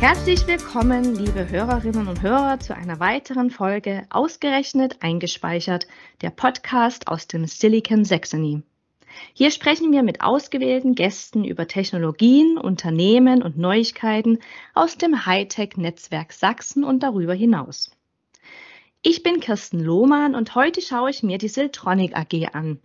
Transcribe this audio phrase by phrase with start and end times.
[0.00, 5.86] Herzlich willkommen, liebe Hörerinnen und Hörer, zu einer weiteren Folge Ausgerechnet eingespeichert,
[6.22, 8.62] der Podcast aus dem Silicon Saxony.
[9.34, 14.38] Hier sprechen wir mit ausgewählten Gästen über Technologien, Unternehmen und Neuigkeiten
[14.72, 17.90] aus dem Hightech-Netzwerk Sachsen und darüber hinaus.
[19.02, 22.80] Ich bin Kirsten Lohmann und heute schaue ich mir die Siltronic AG an.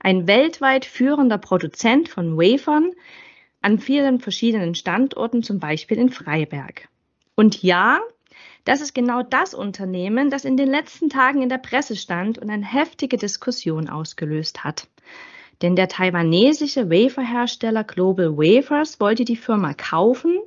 [0.00, 2.92] Ein weltweit führender Produzent von Wafern
[3.64, 6.88] an vielen verschiedenen Standorten, zum Beispiel in Freiberg.
[7.34, 7.98] Und ja,
[8.64, 12.50] das ist genau das Unternehmen, das in den letzten Tagen in der Presse stand und
[12.50, 14.88] eine heftige Diskussion ausgelöst hat.
[15.62, 20.40] Denn der taiwanesische Waferhersteller Global Wafers wollte die Firma kaufen.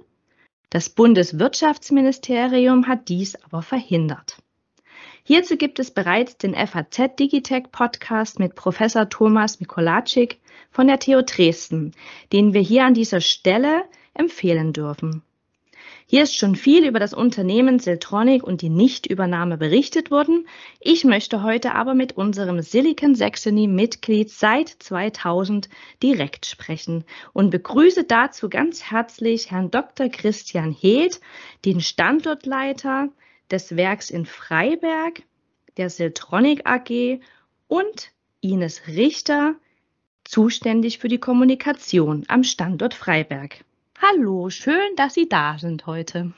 [0.69, 4.37] Das Bundeswirtschaftsministerium hat dies aber verhindert.
[5.27, 10.39] Hierzu gibt es bereits den FAZ Digitech Podcast mit Professor Thomas Mikolacik
[10.71, 11.91] von der TU Dresden,
[12.31, 15.23] den wir hier an dieser Stelle empfehlen dürfen.
[16.05, 20.47] Hier ist schon viel über das Unternehmen Siltronic und die Nichtübernahme berichtet worden.
[20.79, 25.67] Ich möchte heute aber mit unserem Silicon Saxony Mitglied seit 2000
[26.01, 27.03] direkt sprechen
[27.33, 30.07] und begrüße dazu ganz herzlich Herrn Dr.
[30.07, 31.19] Christian Heeth,
[31.65, 33.09] den Standortleiter
[33.51, 35.23] des Werks in Freiberg,
[35.77, 37.19] der Siltronic AG
[37.67, 39.55] und Ines Richter,
[40.23, 43.63] zuständig für die Kommunikation am Standort Freiberg.
[44.01, 46.33] Hallo, schön, dass Sie da sind heute.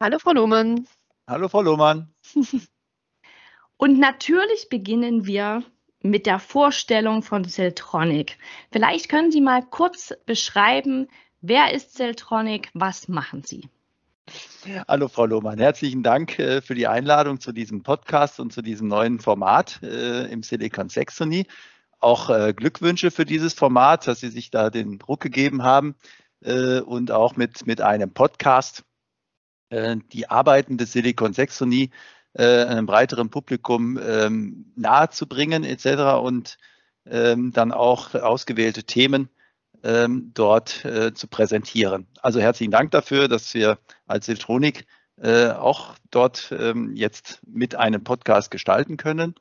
[0.00, 0.86] Hallo, Frau Lohmann.
[1.28, 2.12] Hallo, Frau Lohmann.
[3.76, 5.62] Und natürlich beginnen wir
[6.02, 8.38] mit der Vorstellung von Siltronic.
[8.72, 11.08] Vielleicht können Sie mal kurz beschreiben,
[11.40, 13.68] wer ist Siltronic, was machen Sie?
[14.88, 18.88] Hallo Frau Lohmann, herzlichen Dank äh, für die Einladung zu diesem Podcast und zu diesem
[18.88, 21.46] neuen Format äh, im Silicon Saxony.
[22.00, 25.94] Auch äh, Glückwünsche für dieses Format, dass Sie sich da den Druck gegeben haben
[26.42, 28.84] und auch mit, mit einem Podcast
[29.72, 31.90] die Arbeiten des Silicon Saxony
[32.34, 36.20] einem breiteren Publikum ähm, nahezubringen etc.
[36.22, 36.58] und
[37.06, 39.30] ähm, dann auch ausgewählte Themen
[39.86, 42.08] ähm, dort äh, zu präsentieren.
[42.20, 44.86] Also herzlichen Dank dafür, dass wir als Siltronik
[45.22, 49.34] äh, auch dort ähm, jetzt mit einem Podcast gestalten können.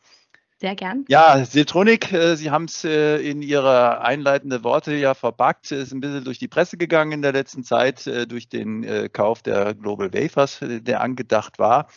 [0.57, 1.03] Sehr gern.
[1.09, 5.99] Ja, Siltronik, äh, Sie haben es äh, in Ihre einleitenden Worte ja verbackt, ist ein
[5.99, 9.73] bisschen durch die Presse gegangen in der letzten Zeit äh, durch den äh, Kauf der
[9.73, 11.89] Global Wafers, äh, der angedacht war.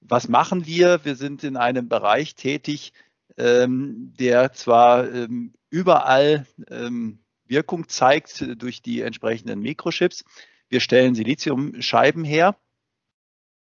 [0.00, 1.04] Was machen wir?
[1.04, 2.92] Wir sind in einem Bereich tätig,
[3.38, 10.24] ähm, der zwar ähm, überall ähm, Wirkung zeigt durch die entsprechenden Mikrochips.
[10.68, 12.56] Wir stellen Siliziumscheiben her,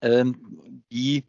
[0.01, 1.23] ähm, die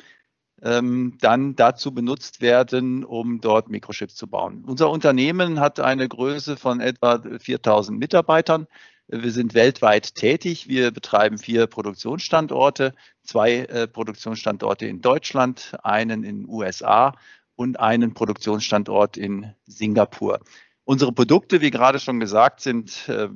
[0.62, 4.64] ähm, dann dazu benutzt werden, um dort Mikrochips zu bauen.
[4.66, 8.66] Unser Unternehmen hat eine Größe von etwa 4000 Mitarbeitern.
[9.08, 10.68] Wir sind weltweit tätig.
[10.68, 17.14] Wir betreiben vier Produktionsstandorte, zwei äh, Produktionsstandorte in Deutschland, einen in den USA
[17.56, 20.40] und einen Produktionsstandort in Singapur.
[20.90, 23.28] Unsere Produkte, wie gerade schon gesagt, sind äh,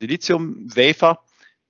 [0.00, 1.20] Silizium-Wafer,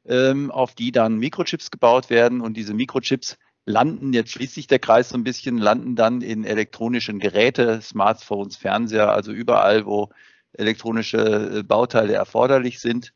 [0.05, 4.81] ähm, auf die dann Mikrochips gebaut werden und diese Mikrochips landen, jetzt schließt sich der
[4.81, 10.09] Kreis so ein bisschen, landen dann in elektronischen Geräte, Smartphones, Fernseher, also überall, wo
[10.55, 13.13] elektronische äh, Bauteile erforderlich sind.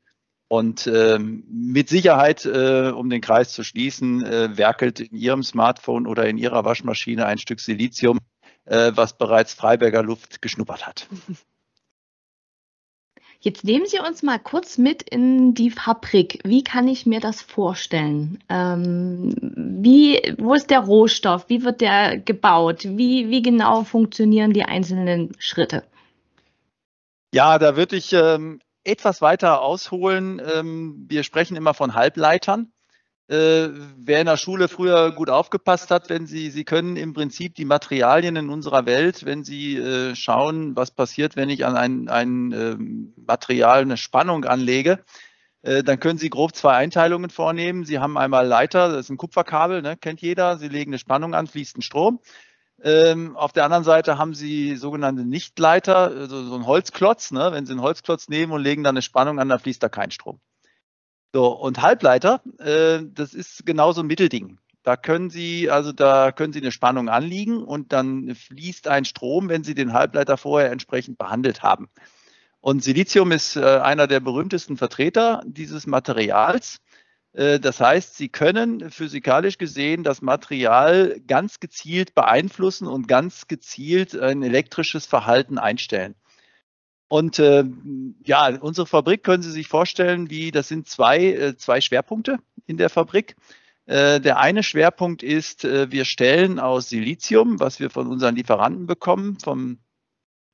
[0.47, 6.07] Und ähm, mit Sicherheit, äh, um den Kreis zu schließen, äh, werkelt in Ihrem Smartphone
[6.07, 8.21] oder in Ihrer Waschmaschine ein Stück Silizium,
[8.67, 11.09] äh, was bereits Freiberger Luft geschnuppert hat.
[13.45, 16.41] Jetzt nehmen Sie uns mal kurz mit in die Fabrik.
[16.45, 18.39] Wie kann ich mir das vorstellen?
[18.49, 21.51] Ähm, wie, wo ist der Rohstoff?
[21.51, 22.85] Wie wird der gebaut?
[22.85, 25.85] Wie, wie genau funktionieren die einzelnen Schritte?
[27.35, 30.41] Ja, da würde ich ähm, etwas weiter ausholen.
[30.43, 32.73] Ähm, wir sprechen immer von Halbleitern.
[33.27, 37.55] Äh, wer in der Schule früher gut aufgepasst hat, wenn Sie, Sie können im Prinzip
[37.55, 42.09] die Materialien in unserer Welt, wenn Sie äh, schauen, was passiert, wenn ich an ein,
[42.11, 42.77] ein äh,
[43.17, 45.03] Material eine Spannung anlege,
[45.63, 47.85] äh, dann können Sie grob zwei Einteilungen vornehmen.
[47.85, 50.59] Sie haben einmal Leiter, das ist ein Kupferkabel, ne, kennt jeder.
[50.59, 52.21] Sie legen eine Spannung an, fließt ein Strom.
[52.83, 57.31] Ähm, auf der anderen Seite haben Sie sogenannte Nichtleiter, also so ein Holzklotz.
[57.31, 57.51] Ne?
[57.53, 60.11] Wenn Sie einen Holzklotz nehmen und legen dann eine Spannung an, dann fließt da kein
[60.11, 60.41] Strom.
[61.35, 64.61] So, und Halbleiter, äh, das ist genauso ein Mittelding.
[64.85, 69.49] Da können Sie, also da können Sie eine Spannung anliegen und dann fließt ein Strom,
[69.49, 71.89] wenn Sie den Halbleiter vorher entsprechend behandelt haben.
[72.61, 76.79] Und Silizium ist äh, einer der berühmtesten Vertreter dieses Materials.
[77.33, 84.17] Äh, das heißt, Sie können physikalisch gesehen das Material ganz gezielt beeinflussen und ganz gezielt
[84.17, 86.15] ein elektrisches Verhalten einstellen.
[87.15, 87.63] Und äh,
[88.25, 92.77] ja, unsere Fabrik können Sie sich vorstellen, wie das sind zwei, äh, zwei Schwerpunkte in
[92.77, 93.37] der Fabrik.
[93.87, 98.89] Äh, der eine Schwerpunkt ist, äh, wir stellen aus Silizium, was wir von unseren Lieferanten
[98.89, 99.79] bekommen, vom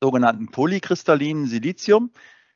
[0.03, 2.11] sogenannten polykristallinen Silizium.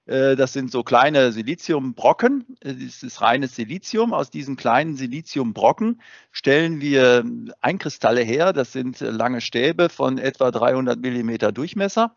[0.05, 2.59] Äh, das sind so kleine Siliziumbrocken.
[2.61, 4.13] Das ist reines Silizium.
[4.13, 7.25] Aus diesen kleinen Siliziumbrocken stellen wir
[7.63, 8.53] Einkristalle her.
[8.53, 12.15] Das sind lange Stäbe von etwa 300 Millimeter Durchmesser.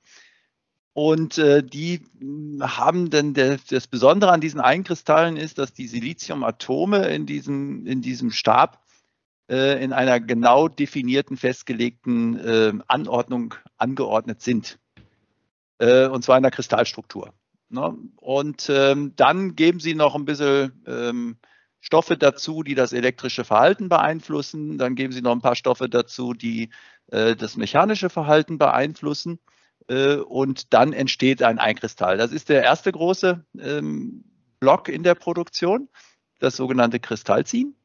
[0.97, 2.01] Und äh, die
[2.59, 8.01] haben dann der, das Besondere an diesen Einkristallen ist, dass die Siliziumatome in diesem, in
[8.01, 8.83] diesem Stab
[9.47, 14.79] äh, in einer genau definierten, festgelegten äh, Anordnung angeordnet sind.
[15.77, 17.31] Äh, und zwar in der Kristallstruktur.
[17.69, 17.95] Ne?
[18.15, 21.37] Und ähm, dann geben sie noch ein bisschen ähm,
[21.79, 24.79] Stoffe dazu, die das elektrische Verhalten beeinflussen.
[24.79, 26.71] Dann geben sie noch ein paar Stoffe dazu, die
[27.11, 29.37] äh, das mechanische Verhalten beeinflussen.
[29.87, 32.17] Äh, und dann entsteht ein Einkristall.
[32.17, 34.23] Das ist der erste große ähm,
[34.59, 35.89] Block in der Produktion,
[36.39, 37.75] das sogenannte Kristallziehen.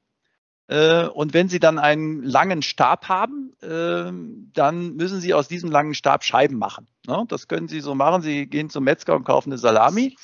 [0.69, 5.71] Äh, und wenn Sie dann einen langen Stab haben, ähm, dann müssen Sie aus diesem
[5.71, 6.87] langen Stab Scheiben machen.
[7.07, 7.25] Ne?
[7.29, 8.23] Das können Sie so machen.
[8.23, 10.17] Sie gehen zum Metzger und kaufen eine Salami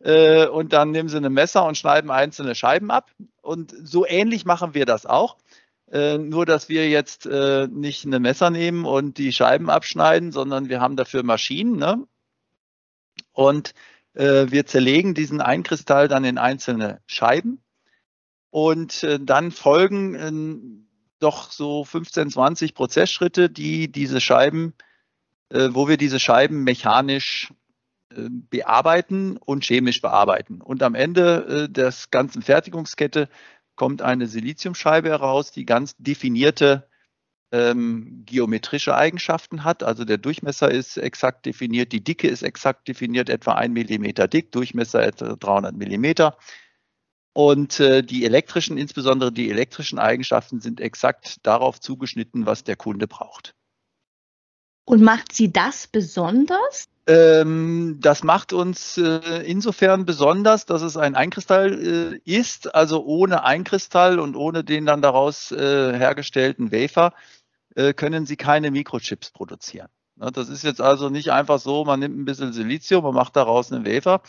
[0.00, 3.10] äh, und dann nehmen Sie ein Messer und schneiden einzelne Scheiben ab.
[3.40, 5.36] Und so ähnlich machen wir das auch.
[5.90, 10.68] Äh, nur, dass wir jetzt äh, nicht ein Messer nehmen und die Scheiben abschneiden, sondern
[10.68, 11.76] wir haben dafür Maschinen.
[11.76, 12.06] Ne?
[13.32, 13.74] Und
[14.14, 17.62] äh, wir zerlegen diesen Einkristall dann in einzelne Scheiben.
[18.50, 20.84] Und äh, dann folgen äh,
[21.18, 24.74] doch so 15, 20 Prozessschritte, die diese Scheiben,
[25.50, 27.52] wo wir diese Scheiben mechanisch
[28.10, 30.60] bearbeiten und chemisch bearbeiten.
[30.60, 33.28] Und am Ende der ganzen Fertigungskette
[33.76, 36.88] kommt eine Siliziumscheibe heraus, die ganz definierte
[37.52, 39.82] ähm, geometrische Eigenschaften hat.
[39.82, 44.50] Also der Durchmesser ist exakt definiert, die Dicke ist exakt definiert, etwa ein Millimeter dick,
[44.52, 46.36] Durchmesser etwa 300 Millimeter.
[47.32, 53.08] Und äh, die elektrischen, insbesondere die elektrischen Eigenschaften sind exakt darauf zugeschnitten, was der Kunde
[53.08, 53.54] braucht.
[54.84, 56.88] Und macht sie das besonders?
[57.06, 63.44] Ähm, das macht uns äh, insofern besonders, dass es ein Einkristall äh, ist, also ohne
[63.44, 67.12] Einkristall und ohne den dann daraus äh, hergestellten Wafer
[67.96, 69.88] können Sie keine Mikrochips produzieren.
[70.14, 73.34] Ne, das ist jetzt also nicht einfach so, man nimmt ein bisschen Silizium und macht
[73.34, 74.22] daraus einen Wafer.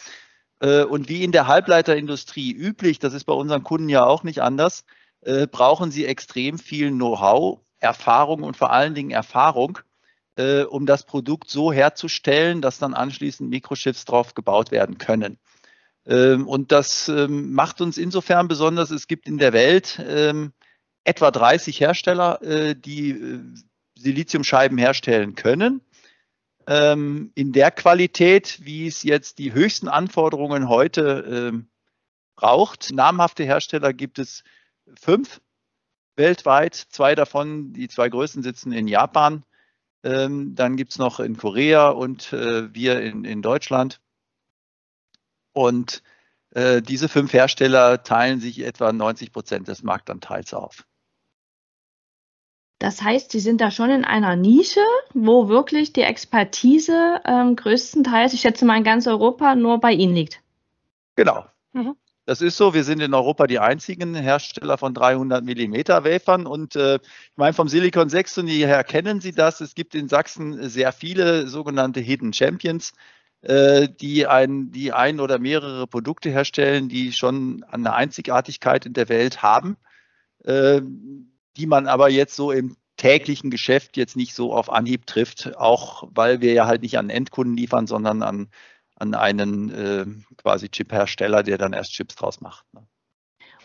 [0.89, 4.83] Und wie in der Halbleiterindustrie üblich, das ist bei unseren Kunden ja auch nicht anders,
[5.51, 9.77] brauchen Sie extrem viel Know-how, Erfahrung und vor allen Dingen Erfahrung
[10.37, 15.37] äh, um das Produkt so herzustellen, dass dann anschließend Mikrochips drauf gebaut werden können.
[16.05, 20.53] Ähm, und das ähm, macht uns insofern besonders, es gibt in der Welt ähm,
[21.03, 23.39] etwa 30 Hersteller, äh, die äh,
[23.97, 25.81] Siliziumscheiben herstellen können.
[26.67, 31.67] Ähm, in der Qualität, wie es jetzt die höchsten Anforderungen heute ähm,
[32.35, 32.91] braucht.
[32.91, 34.43] Namhafte Hersteller gibt es
[34.99, 35.41] fünf
[36.15, 36.75] weltweit.
[36.75, 39.43] Zwei davon, die zwei größten sitzen in Japan.
[40.05, 43.99] Ähm, dann gibt es noch in Korea und äh, wir in, in Deutschland.
[45.51, 46.03] Und
[46.51, 50.85] äh, diese fünf Hersteller teilen sich etwa 90 Prozent des Marktanteils auf.
[52.77, 58.33] Das heißt, Sie sind da schon in einer Nische, wo wirklich die Expertise ähm, größtenteils,
[58.33, 60.43] ich schätze mal in ganz Europa, nur bei Ihnen liegt.
[61.15, 61.45] Genau.
[61.73, 61.95] Mhm.
[62.25, 62.73] Das ist so.
[62.73, 66.47] Wir sind in Europa die einzigen Hersteller von 300 Millimeter Wafern.
[66.47, 69.61] Und äh, ich meine, vom Silicon 6 und her kennen Sie das.
[69.61, 72.93] Es gibt in Sachsen sehr viele sogenannte Hidden Champions,
[73.41, 79.07] äh, die, ein, die ein oder mehrere Produkte herstellen, die schon eine Einzigartigkeit in der
[79.07, 79.77] Welt haben,
[80.43, 80.81] äh,
[81.57, 86.07] die man aber jetzt so im täglichen Geschäft jetzt nicht so auf Anhieb trifft, auch
[86.11, 88.49] weil wir ja halt nicht an Endkunden liefern, sondern an
[88.95, 90.05] an einen äh,
[90.37, 92.65] quasi Chip-Hersteller, der dann erst Chips draus macht.
[92.73, 92.85] Ne?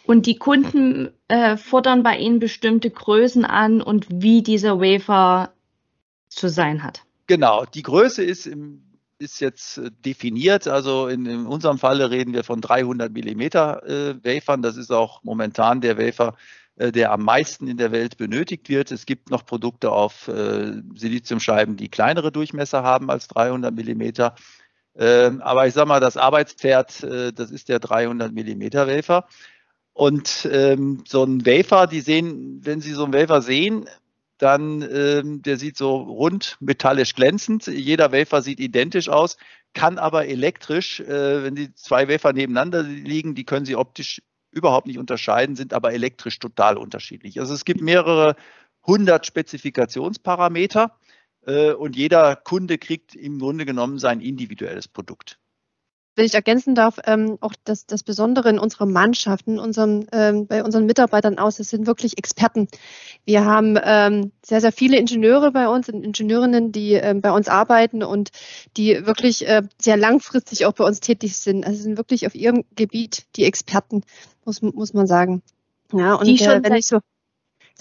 [0.06, 5.52] Und die Kunden äh, fordern bei Ihnen bestimmte Größen an und wie dieser Wafer
[6.28, 7.04] zu sein hat.
[7.26, 8.82] Genau, die Größe ist, im,
[9.18, 10.66] ist jetzt äh, definiert.
[10.66, 14.62] Also in, in, unserem Falle reden wir von 300 Millimeter äh, Wafern.
[14.62, 16.34] Das ist auch momentan der Wafer,
[16.76, 18.90] äh, der am meisten in der Welt benötigt wird.
[18.90, 24.34] Es gibt noch Produkte auf äh, Siliziumscheiben, die kleinere Durchmesser haben als 300 Millimeter.
[24.96, 29.26] Ähm, aber ich sage mal, das Arbeitspferd, äh, das ist der 300 Millimeter Wafer.
[29.92, 33.86] Und ähm, so ein Wafer, die sehen, wenn Sie so einen Wafer sehen,
[34.38, 37.66] dann ähm, der sieht so rund metallisch glänzend.
[37.66, 39.36] Jeder Wafer sieht identisch aus,
[39.74, 44.86] kann aber elektrisch, äh, wenn die zwei Wafer nebeneinander liegen, die können Sie optisch überhaupt
[44.86, 47.38] nicht unterscheiden, sind aber elektrisch total unterschiedlich.
[47.38, 48.34] Also es gibt mehrere
[48.86, 50.96] hundert Spezifikationsparameter
[51.46, 55.38] und jeder Kunde kriegt im Grunde genommen sein individuelles Produkt
[56.20, 60.46] wenn ich ergänzen darf, ähm, auch das, das Besondere in unserer Mannschaft, in unserem, ähm,
[60.46, 62.68] bei unseren Mitarbeitern aus, das sind wirklich Experten.
[63.24, 67.48] Wir haben ähm, sehr, sehr viele Ingenieure bei uns und Ingenieurinnen, die ähm, bei uns
[67.48, 68.32] arbeiten und
[68.76, 71.64] die wirklich äh, sehr langfristig auch bei uns tätig sind.
[71.64, 74.02] Also sind wirklich auf ihrem Gebiet die Experten,
[74.44, 75.42] muss, muss man sagen.
[75.92, 76.98] Ja, und die äh, wenn ich so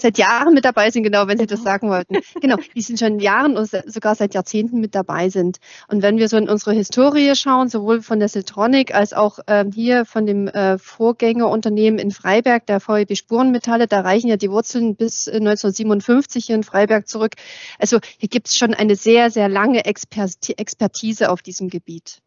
[0.00, 2.18] seit Jahren mit dabei sind, genau, wenn Sie das sagen wollten.
[2.40, 5.58] Genau, die sind schon Jahren oder sogar seit Jahrzehnten mit dabei sind.
[5.88, 9.72] Und wenn wir so in unsere Historie schauen, sowohl von der Siltronic als auch ähm,
[9.72, 14.96] hier von dem äh, Vorgängerunternehmen in Freiberg, der VEB Spurenmetalle, da reichen ja die Wurzeln
[14.96, 17.34] bis 1957 hier in Freiberg zurück.
[17.78, 22.20] Also hier gibt es schon eine sehr, sehr lange Expertise auf diesem Gebiet.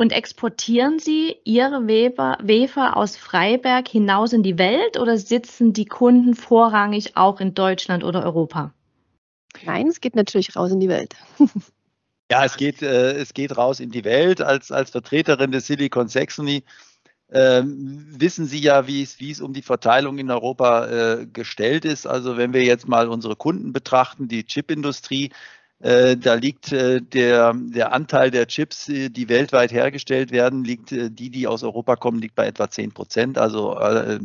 [0.00, 5.86] Und exportieren Sie Ihre Weber, Wefer aus Freiberg hinaus in die Welt oder sitzen die
[5.86, 8.72] Kunden vorrangig auch in Deutschland oder Europa?
[9.64, 11.16] Nein, es geht natürlich raus in die Welt.
[12.30, 14.42] Ja, es geht, äh, es geht raus in die Welt.
[14.42, 16.62] Als, als Vertreterin des Silicon Saxony
[17.28, 21.86] äh, wissen Sie ja, wie es, wie es um die Verteilung in Europa äh, gestellt
[21.86, 22.06] ist.
[22.06, 25.30] Also wenn wir jetzt mal unsere Kunden betrachten, die Chipindustrie,
[25.80, 31.30] da liegt äh, der, der Anteil der Chips, äh, die weltweit hergestellt werden, liegt die,
[31.30, 33.38] die aus Europa kommen, liegt bei etwa 10 Prozent.
[33.38, 33.78] Also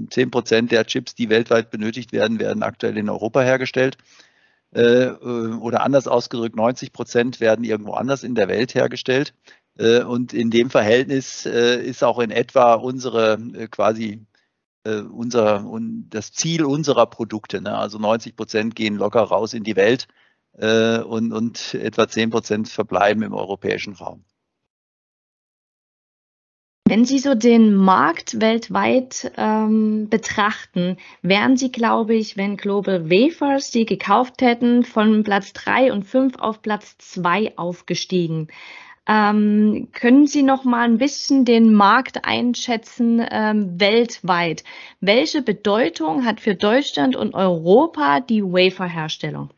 [0.10, 3.98] 10 Prozent der Chips, die weltweit benötigt werden, werden aktuell in Europa hergestellt.
[4.76, 9.36] Oder anders ausgedrückt, 90 Prozent werden irgendwo anders in der Welt hergestellt.
[9.78, 13.38] Und in dem Verhältnis ist auch in etwa unsere
[13.70, 14.26] quasi
[14.84, 15.64] unser,
[16.10, 17.62] das Ziel unserer Produkte.
[17.62, 17.78] Ne?
[17.78, 20.08] Also 90 Prozent gehen locker raus in die Welt
[20.58, 24.24] äh, und, und etwa 10 Prozent verbleiben im europäischen Raum.
[26.86, 33.72] Wenn Sie so den Markt weltweit ähm, betrachten, wären Sie, glaube ich, wenn Global Wafers
[33.72, 38.50] Sie gekauft hätten, von Platz 3 und 5 auf Platz 2 aufgestiegen.
[39.08, 44.64] Ähm, können Sie noch mal ein bisschen den Markt einschätzen ähm, weltweit?
[45.00, 49.50] Welche Bedeutung hat für Deutschland und Europa die Waferherstellung?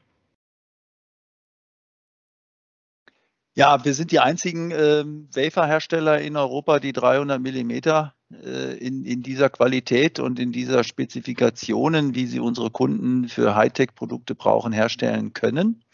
[3.58, 9.24] Ja, wir sind die einzigen äh, Waferhersteller in Europa, die 300 Millimeter äh, in, in
[9.24, 15.86] dieser Qualität und in dieser Spezifikationen, wie sie unsere Kunden für Hightech-Produkte brauchen, herstellen können.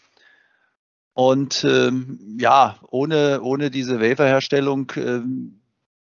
[1.14, 5.60] Und ähm, ja, ohne, ohne diese Waferherstellung ähm,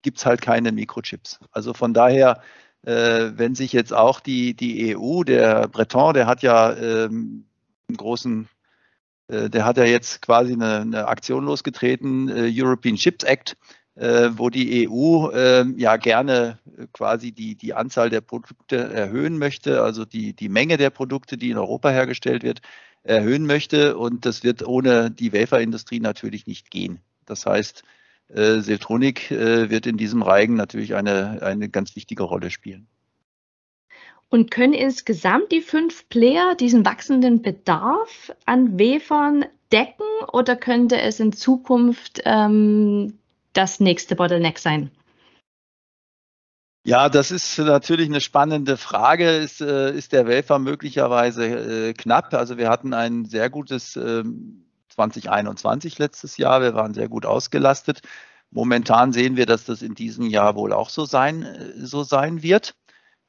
[0.01, 1.39] gibt es halt keine Mikrochips.
[1.51, 2.41] Also von daher,
[2.81, 7.45] äh, wenn sich jetzt auch die, die EU, der Breton, der hat ja ähm,
[7.87, 8.47] einen großen
[9.27, 13.55] der hat ja jetzt quasi eine, eine Aktion losgetreten, äh, European Chips Act,
[13.95, 16.59] äh, wo die EU ähm, ja gerne
[16.91, 21.51] quasi die, die Anzahl der Produkte erhöhen möchte, also die, die Menge der Produkte, die
[21.51, 22.61] in Europa hergestellt wird,
[23.03, 23.97] erhöhen möchte.
[23.97, 26.99] Und das wird ohne die Waferindustrie natürlich nicht gehen.
[27.25, 27.83] Das heißt,
[28.29, 32.87] Siltronic wird in diesem Reigen natürlich eine, eine ganz wichtige Rolle spielen.
[34.33, 41.19] Und können insgesamt die fünf Player diesen wachsenden Bedarf an Wefern decken oder könnte es
[41.19, 43.19] in Zukunft ähm,
[43.53, 44.89] das nächste Bottleneck sein?
[46.83, 49.29] Ja, das ist natürlich eine spannende Frage.
[49.29, 52.33] Ist, äh, ist der Wafer möglicherweise äh, knapp?
[52.33, 54.23] Also wir hatten ein sehr gutes äh,
[54.89, 56.59] 2021 letztes Jahr.
[56.59, 58.01] Wir waren sehr gut ausgelastet.
[58.49, 62.41] Momentan sehen wir, dass das in diesem Jahr wohl auch so sein, äh, so sein
[62.41, 62.73] wird.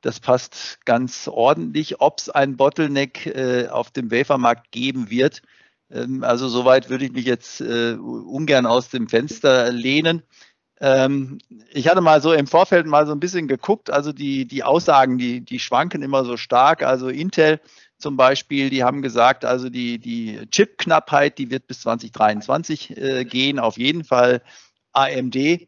[0.05, 2.01] Das passt ganz ordentlich.
[2.01, 5.43] Ob es ein Bottleneck äh, auf dem Wafermarkt geben wird,
[5.91, 10.23] ähm, also soweit würde ich mich jetzt äh, ungern aus dem Fenster lehnen.
[10.81, 11.39] Ähm,
[11.71, 15.17] ich hatte mal so im Vorfeld mal so ein bisschen geguckt, also die, die Aussagen,
[15.17, 16.83] die, die schwanken immer so stark.
[16.83, 17.61] Also Intel
[17.97, 23.59] zum Beispiel, die haben gesagt, also die, die Chip-Knappheit, die wird bis 2023 äh, gehen,
[23.59, 24.43] auf jeden Fall.
[24.93, 25.67] AMD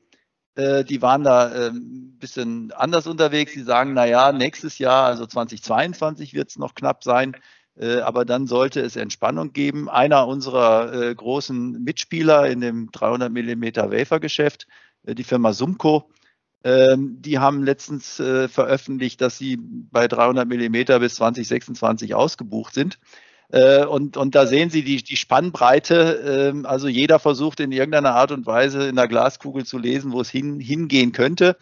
[0.56, 3.52] äh, die waren da ein ähm, bisschen anders unterwegs.
[3.52, 7.36] Die sagen, na ja, nächstes Jahr, also 2022 wird es noch knapp sein.
[7.78, 9.90] Äh, aber dann sollte es Entspannung geben.
[9.90, 14.66] Einer unserer äh, großen Mitspieler in dem 300 Millimeter Wafer-Geschäft,
[15.04, 16.10] die Firma Sumco,
[16.64, 22.98] ähm, die haben letztens veröffentlicht, dass sie bei 300 Millimeter bis 2026 ausgebucht sind.
[23.48, 26.50] Äh, und, und da sehen Sie die, die Spannbreite.
[26.52, 30.20] Ähm, also jeder versucht in irgendeiner Art und Weise in der Glaskugel zu lesen, wo
[30.20, 31.56] es hin, hingehen könnte.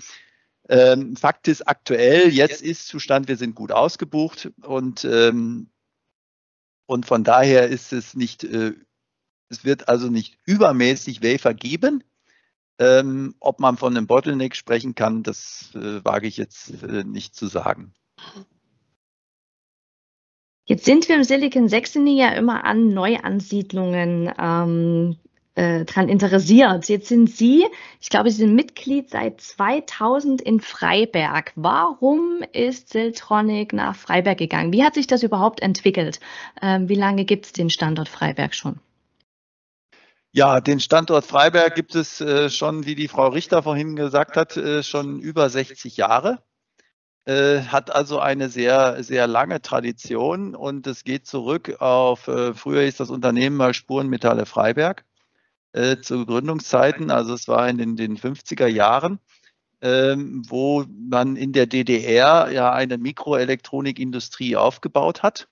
[0.68, 5.68] Ähm, Fakt ist aktuell, jetzt ist Zustand, wir sind gut ausgebucht und, ähm,
[6.86, 8.72] und von daher ist es nicht, äh,
[9.50, 12.02] es wird also nicht übermäßig Wafer geben.
[12.76, 17.94] ob man von einem Bottleneck sprechen kann, das äh, wage ich jetzt nicht zu sagen.
[20.66, 25.16] Jetzt sind wir im Silicon Saxony ja immer an Neuansiedlungen ähm,
[25.56, 26.88] äh, dran interessiert.
[26.88, 27.66] Jetzt sind Sie,
[28.00, 31.52] ich glaube, Sie sind Mitglied seit 2000 in Freiberg.
[31.54, 34.72] Warum ist Siltronic nach Freiberg gegangen?
[34.72, 36.18] Wie hat sich das überhaupt entwickelt?
[36.62, 38.80] Ähm, wie lange gibt es den Standort Freiberg schon?
[40.32, 44.56] Ja, den Standort Freiberg gibt es äh, schon, wie die Frau Richter vorhin gesagt hat,
[44.56, 46.42] äh, schon über 60 Jahre.
[47.26, 52.82] Äh, hat also eine sehr, sehr lange Tradition und es geht zurück auf, äh, früher
[52.82, 55.06] ist das Unternehmen mal Spurenmetalle Freiberg
[55.72, 59.20] äh, zu Gründungszeiten, also es war in den, den 50er Jahren,
[59.80, 65.48] ähm, wo man in der DDR ja eine Mikroelektronikindustrie aufgebaut hat.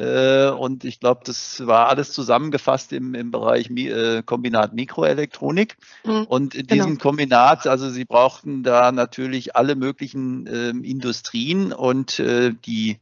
[0.00, 5.76] Äh, und ich glaube, das war alles zusammengefasst im, im Bereich Mi äh, Kombinat Mikroelektronik.
[6.04, 7.02] Mhm, und in diesem genau.
[7.02, 12.96] Kombinat, also sie brauchten da natürlich alle möglichen ähm, Industrien und äh, die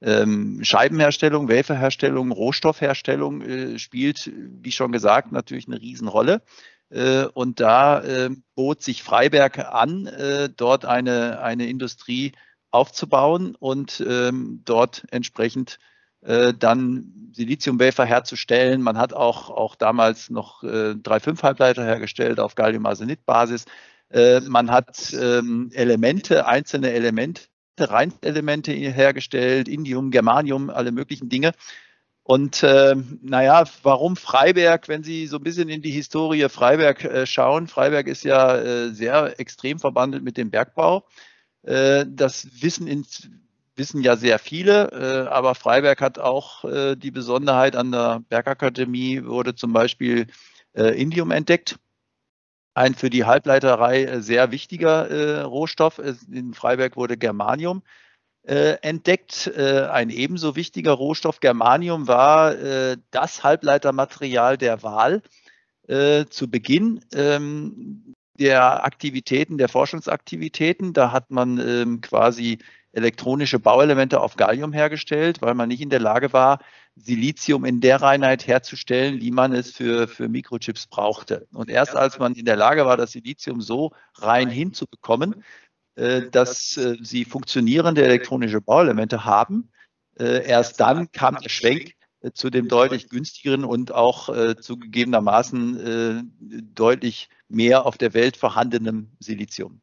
[0.00, 6.42] ähm, Scheibenherstellung, Waferherstellung, Rohstoffherstellung äh, spielt, wie schon gesagt, natürlich eine Riesenrolle.
[6.90, 12.30] Äh, und da äh, bot sich Freiberg an, äh, dort eine, eine Industrie
[12.70, 15.80] aufzubauen und ähm, dort entsprechend
[16.22, 18.82] äh, dann Siliziumwafer herzustellen.
[18.82, 23.66] Man hat auch, auch damals noch äh, 3,5-Halbleiter hergestellt auf Gallium-Arsenid-Basis.
[24.10, 27.42] Äh, man hat ähm, Elemente, einzelne Elemente
[27.80, 31.52] Reinelemente hergestellt, Indium, Germanium, alle möglichen Dinge.
[32.22, 37.26] Und äh, naja, warum Freiberg, wenn Sie so ein bisschen in die Historie Freiberg äh,
[37.26, 37.68] schauen?
[37.68, 41.06] Freiberg ist ja äh, sehr extrem verbandelt mit dem Bergbau.
[41.62, 43.06] Äh, das wissen, in,
[43.78, 49.24] wissen ja sehr viele, äh, aber Freiberg hat auch äh, die Besonderheit, an der Bergakademie
[49.24, 50.26] wurde zum Beispiel
[50.74, 51.78] äh, Indium entdeckt
[52.74, 56.00] ein für die Halbleiterei sehr wichtiger Rohstoff.
[56.30, 57.82] In Freiberg wurde Germanium
[58.44, 59.50] entdeckt.
[59.56, 61.40] Ein ebenso wichtiger Rohstoff.
[61.40, 62.54] Germanium war
[63.10, 65.22] das Halbleitermaterial der Wahl
[65.88, 70.92] zu Beginn ähm, der Aktivitäten, der Forschungsaktivitäten.
[70.92, 72.58] Da hat man ähm, quasi
[72.92, 76.60] elektronische Bauelemente auf Gallium hergestellt, weil man nicht in der Lage war,
[76.96, 81.46] Silizium in der Reinheit herzustellen, wie man es für, für Mikrochips brauchte.
[81.52, 85.44] Und erst als man in der Lage war, das Silizium so rein hinzubekommen,
[85.96, 89.70] äh, dass äh, sie funktionierende elektronische Bauelemente haben,
[90.18, 91.92] äh, erst dann kam der Schwenk
[92.34, 96.22] zu dem deutlich günstigeren und auch äh, zugegebenermaßen äh,
[96.74, 99.80] deutlich mehr auf der Welt vorhandenem Silizium.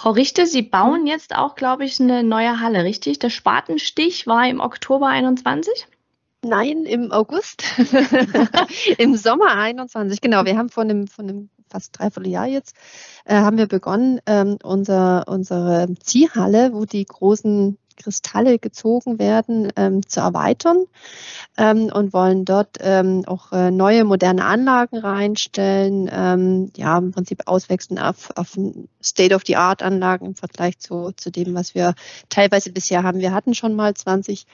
[0.00, 3.18] Frau Richter, Sie bauen jetzt auch, glaube ich, eine neue Halle, richtig?
[3.18, 5.88] Der Spatenstich war im Oktober 21?
[6.42, 7.64] Nein, im August.
[8.96, 10.46] Im Sommer 21, genau.
[10.46, 12.74] Wir haben vor einem, vor einem fast dreiviertel Jahr jetzt,
[13.26, 20.06] äh, haben wir begonnen, ähm, unser, unsere Ziehhalle, wo die großen Kristalle gezogen werden, ähm,
[20.06, 20.84] zu erweitern
[21.56, 27.42] ähm, und wollen dort ähm, auch äh, neue moderne Anlagen reinstellen, ähm, ja, im Prinzip
[27.46, 28.56] auswechseln auf, auf
[29.02, 31.94] State-of-the-Art-Anlagen im Vergleich zu, zu dem, was wir
[32.28, 33.20] teilweise bisher haben.
[33.20, 34.46] Wir hatten schon mal 20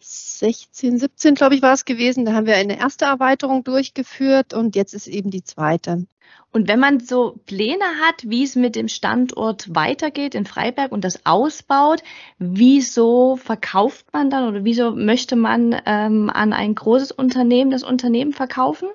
[0.00, 2.24] 16, 17, glaube ich, war es gewesen.
[2.24, 6.06] Da haben wir eine erste Erweiterung durchgeführt und jetzt ist eben die zweite.
[6.52, 11.04] Und wenn man so Pläne hat, wie es mit dem Standort weitergeht in Freiberg und
[11.04, 12.02] das ausbaut,
[12.38, 18.32] wieso verkauft man dann oder wieso möchte man ähm, an ein großes Unternehmen das Unternehmen
[18.32, 18.88] verkaufen?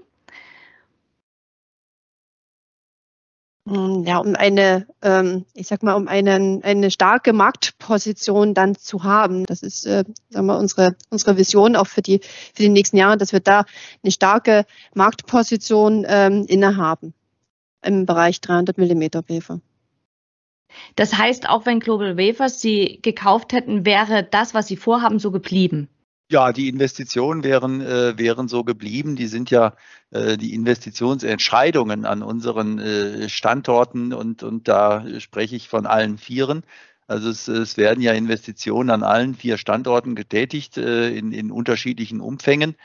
[3.67, 9.43] Ja, um eine, ähm, ich sag mal, um einen, eine starke Marktposition dann zu haben.
[9.45, 12.19] Das ist, äh, sagen wir, unsere, unsere Vision auch für die,
[12.53, 13.65] für die nächsten Jahre, dass wir da
[14.03, 17.15] eine starke Marktposition ähm, innehaben
[17.83, 19.61] im Bereich 300 Millimeter Wafer.
[20.95, 25.31] Das heißt, auch wenn Global Wafers Sie gekauft hätten, wäre das, was Sie vorhaben, so
[25.31, 25.89] geblieben?
[26.31, 29.15] Ja, die Investitionen wären, äh, wären so geblieben.
[29.15, 29.75] Die sind ja
[30.09, 36.63] äh, die Investitionsentscheidungen an unseren äh, Standorten und, und da spreche ich von allen Vieren.
[37.07, 42.21] Also es, es werden ja Investitionen an allen vier Standorten getätigt äh, in, in unterschiedlichen
[42.21, 42.75] Umfängen.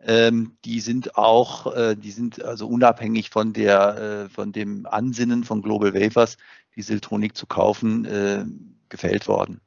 [0.00, 5.44] Ähm, die sind auch, äh, die sind also unabhängig von der, äh, von dem Ansinnen
[5.44, 6.36] von Global Wafers,
[6.76, 8.44] die Siltronik zu kaufen, äh,
[8.90, 9.60] gefällt worden.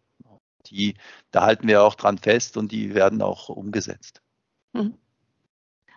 [0.68, 0.96] Die,
[1.32, 4.22] da halten wir auch dran fest und die werden auch umgesetzt.
[4.74, 4.98] Mhm.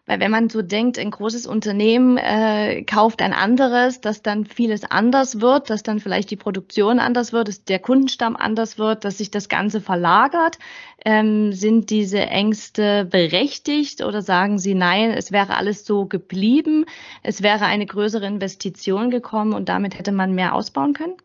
[0.07, 4.85] Weil wenn man so denkt, ein großes Unternehmen äh, kauft ein anderes, dass dann vieles
[4.85, 9.18] anders wird, dass dann vielleicht die Produktion anders wird, dass der Kundenstamm anders wird, dass
[9.18, 10.59] sich das Ganze verlagert.
[11.05, 16.87] Ähm, sind diese Ängste berechtigt oder sagen Sie, nein, es wäre alles so geblieben,
[17.24, 21.16] es wäre eine größere Investition gekommen und damit hätte man mehr ausbauen können?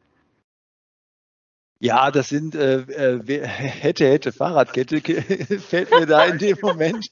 [1.84, 5.02] Ja, das sind äh, äh, hätte, hätte Fahrradkette
[5.60, 7.10] fällt mir da in dem Moment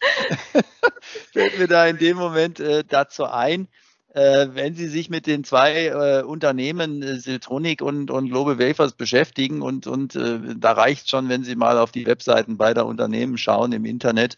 [1.34, 3.68] fällt mir da in dem Moment äh, dazu ein.
[4.14, 8.94] Äh, wenn Sie sich mit den zwei äh, Unternehmen äh, Siltronic und, und Global Wafers
[8.94, 13.40] beschäftigen und, und äh, da reicht schon, wenn Sie mal auf die Webseiten beider Unternehmen
[13.40, 14.38] schauen im Internet,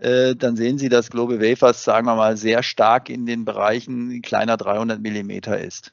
[0.00, 4.20] äh, dann sehen Sie, dass Global Wafers, sagen wir mal, sehr stark in den Bereichen
[4.20, 5.92] kleiner 300 Millimeter ist.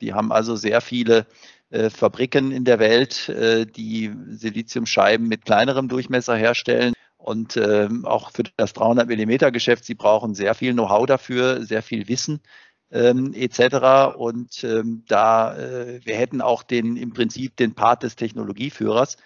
[0.00, 1.26] Die haben also sehr viele
[1.70, 6.92] äh, Fabriken in der Welt, äh, die Siliziumscheiben mit kleinerem Durchmesser herstellen.
[7.16, 11.82] Und ähm, auch für das 300 Millimeter Geschäft, sie brauchen sehr viel Know-how dafür, sehr
[11.82, 12.40] viel Wissen
[12.90, 14.16] ähm, etc.
[14.16, 19.16] Und ähm, da äh, wir hätten auch den im Prinzip den Part des Technologieführers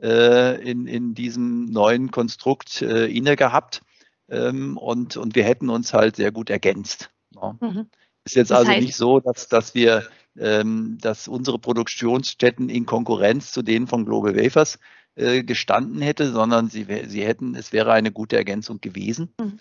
[0.00, 3.82] äh, in, in diesem neuen Konstrukt äh, inne gehabt.
[4.28, 7.10] Ähm, und, und wir hätten uns halt sehr gut ergänzt.
[7.34, 7.56] Ja.
[7.60, 7.88] Mhm.
[8.24, 10.06] Ist jetzt das also heißt, nicht so, dass, dass wir
[10.38, 14.78] ähm, dass unsere Produktionsstätten in Konkurrenz zu denen von Global Wafers
[15.14, 19.34] äh, gestanden hätte, sondern sie, sie hätten, es wäre eine gute Ergänzung gewesen.
[19.38, 19.58] Mhm.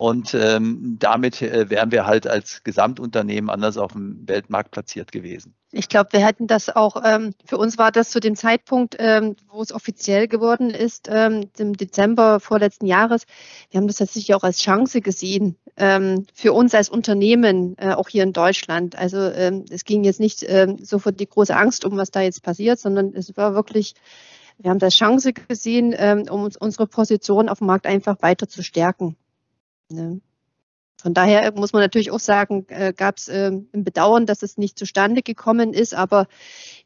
[0.00, 5.54] Und ähm, damit äh, wären wir halt als Gesamtunternehmen anders auf dem Weltmarkt platziert gewesen.
[5.72, 9.36] Ich glaube, wir hätten das auch, ähm, für uns war das zu dem Zeitpunkt, ähm,
[9.50, 13.24] wo es offiziell geworden ist, ähm, im Dezember vorletzten Jahres,
[13.70, 18.08] wir haben das tatsächlich auch als Chance gesehen, ähm, für uns als Unternehmen, äh, auch
[18.08, 18.96] hier in Deutschland.
[18.96, 22.42] Also ähm, es ging jetzt nicht ähm, sofort die große Angst um, was da jetzt
[22.42, 23.92] passiert, sondern es war wirklich,
[24.56, 28.48] wir haben das Chance gesehen, ähm, um uns, unsere Position auf dem Markt einfach weiter
[28.48, 29.18] zu stärken.
[29.90, 30.20] Ne?
[31.00, 34.58] Von daher muss man natürlich auch sagen, äh, gab es äh, ein Bedauern, dass es
[34.58, 35.94] nicht zustande gekommen ist.
[35.94, 36.26] Aber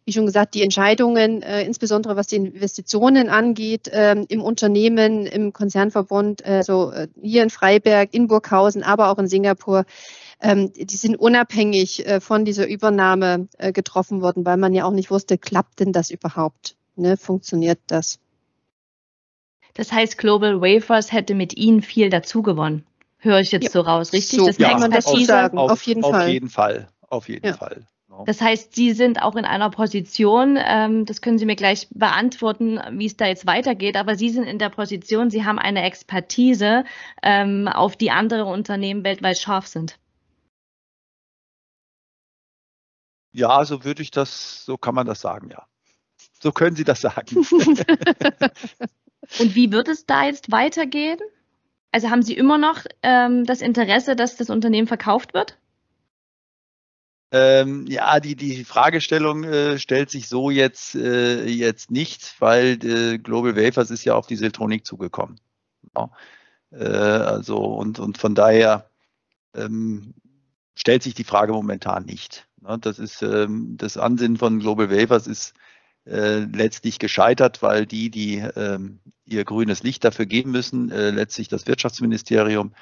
[0.04, 5.52] wie schon gesagt, die Entscheidungen, äh, insbesondere was die Investitionen angeht, äh, im Unternehmen, im
[5.52, 9.84] Konzernverbund, also äh, hier in Freiberg, in Burghausen, aber auch in Singapur,
[10.40, 14.92] ähm, die sind unabhängig äh, von dieser Übernahme äh, getroffen worden, weil man ja auch
[14.92, 16.76] nicht wusste, klappt denn das überhaupt?
[16.96, 17.16] Ne?
[17.16, 18.20] Funktioniert das?
[19.74, 22.84] Das heißt, Global Wafers hätte mit Ihnen viel dazu gewonnen
[23.24, 23.70] höre ich jetzt ja.
[23.70, 24.38] so raus, richtig?
[24.38, 26.22] So, das ja, kann man das auf, sagen, auf, auf jeden auf Fall.
[26.22, 27.54] Auf jeden Fall, auf jeden ja.
[27.54, 27.86] Fall.
[28.14, 28.24] Genau.
[28.24, 32.80] Das heißt, Sie sind auch in einer Position, ähm, das können Sie mir gleich beantworten,
[32.92, 36.84] wie es da jetzt weitergeht, aber Sie sind in der Position, Sie haben eine Expertise,
[37.22, 39.98] ähm, auf die andere Unternehmen weltweit scharf sind.
[43.32, 45.66] Ja, so würde ich das, so kann man das sagen, ja.
[46.40, 47.36] So können Sie das sagen.
[49.40, 51.18] Und wie wird es da jetzt weitergehen?
[51.94, 55.56] Also haben Sie immer noch ähm, das Interesse, dass das Unternehmen verkauft wird?
[57.30, 63.18] Ähm, ja, die, die Fragestellung äh, stellt sich so jetzt, äh, jetzt nicht, weil äh,
[63.18, 65.38] Global Wafers ist ja auf die Siltronic zugekommen.
[66.72, 68.90] Äh, also und, und von daher
[69.54, 70.14] ähm,
[70.74, 72.48] stellt sich die Frage momentan nicht.
[72.66, 75.54] Ja, das ist ähm, das Ansinnen von Global Wafers ist
[76.06, 81.48] äh, letztlich gescheitert, weil die, die ähm, ihr grünes Licht dafür geben müssen, äh, letztlich
[81.48, 82.74] das Wirtschaftsministerium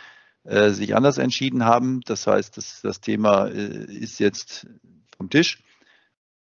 [0.44, 2.00] äh, sich anders entschieden haben.
[2.04, 4.66] Das heißt, das, das Thema äh, ist jetzt
[5.16, 5.62] vom Tisch.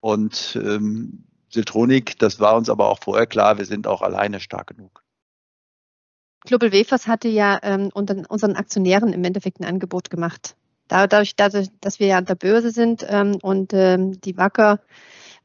[0.01, 4.67] Und ähm, Siltronik, das war uns aber auch vorher klar, wir sind auch alleine stark
[4.69, 5.03] genug.
[6.45, 10.57] Global Wafers hatte ja ähm, unseren Aktionären im Endeffekt ein Angebot gemacht.
[10.89, 14.81] Dadurch, dadurch dass wir ja an der Börse sind ähm, und ähm, die Wacker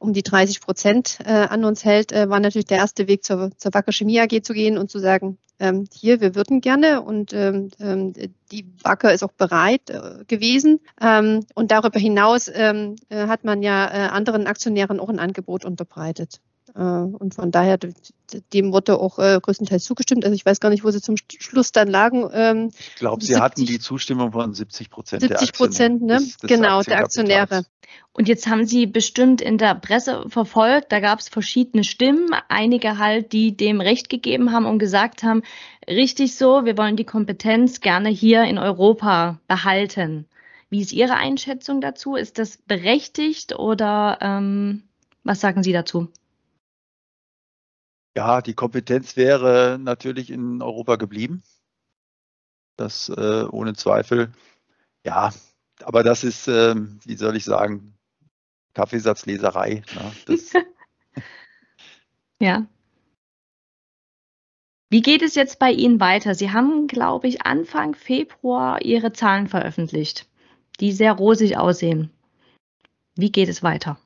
[0.01, 3.51] um die 30 Prozent äh, an uns hält, äh, war natürlich der erste Weg zur,
[3.57, 7.33] zur Wacker Chemie AG zu gehen und zu sagen, ähm, hier, wir würden gerne und
[7.33, 8.13] ähm, ähm,
[8.51, 10.79] die Wacker ist auch bereit äh, gewesen.
[10.99, 15.63] Ähm, und darüber hinaus ähm, äh, hat man ja äh, anderen Aktionären auch ein Angebot
[15.63, 16.41] unterbreitet.
[16.75, 17.77] Äh, und von daher,
[18.53, 20.23] dem wurde auch äh, größtenteils zugestimmt.
[20.23, 22.29] Also ich weiß gar nicht, wo sie zum Schluss dann lagen.
[22.33, 26.17] Ähm, ich glaube, sie 70, hatten die Zustimmung von 70 Prozent 70 Prozent, ne?
[26.17, 27.65] Des, des genau, der Aktionäre.
[28.13, 32.97] Und jetzt haben Sie bestimmt in der Presse verfolgt, da gab es verschiedene Stimmen, einige
[32.97, 35.43] halt, die dem Recht gegeben haben und gesagt haben,
[35.87, 40.25] richtig so, wir wollen die Kompetenz gerne hier in Europa behalten.
[40.69, 42.15] Wie ist Ihre Einschätzung dazu?
[42.15, 44.83] Ist das berechtigt oder ähm,
[45.23, 46.07] was sagen Sie dazu?
[48.15, 51.43] Ja, die Kompetenz wäre natürlich in Europa geblieben.
[52.75, 54.31] Das äh, ohne Zweifel.
[55.05, 55.33] Ja,
[55.83, 57.93] aber das ist, äh, wie soll ich sagen,
[58.73, 59.83] Kaffeesatzleserei.
[60.27, 60.37] Ne?
[62.41, 62.65] ja.
[64.89, 66.35] Wie geht es jetzt bei Ihnen weiter?
[66.35, 70.27] Sie haben, glaube ich, Anfang Februar Ihre Zahlen veröffentlicht,
[70.81, 72.11] die sehr rosig aussehen.
[73.15, 73.97] Wie geht es weiter?